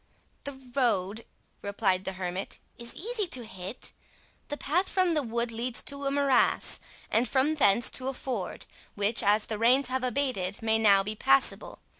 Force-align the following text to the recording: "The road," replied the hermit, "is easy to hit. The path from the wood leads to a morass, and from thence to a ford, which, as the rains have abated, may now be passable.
"The 0.45 0.53
road," 0.75 1.25
replied 1.61 2.05
the 2.05 2.13
hermit, 2.13 2.57
"is 2.75 2.95
easy 2.95 3.27
to 3.27 3.45
hit. 3.45 3.93
The 4.47 4.57
path 4.57 4.89
from 4.89 5.13
the 5.13 5.21
wood 5.21 5.51
leads 5.51 5.83
to 5.83 6.07
a 6.07 6.09
morass, 6.09 6.79
and 7.11 7.29
from 7.29 7.53
thence 7.53 7.91
to 7.91 8.07
a 8.07 8.13
ford, 8.15 8.65
which, 8.95 9.21
as 9.21 9.45
the 9.45 9.59
rains 9.59 9.89
have 9.89 10.03
abated, 10.03 10.59
may 10.63 10.79
now 10.79 11.03
be 11.03 11.13
passable. 11.13 11.83